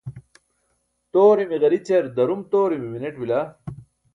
[1.11, 3.39] toorimi ġarićar darum toorimi mineṭ bila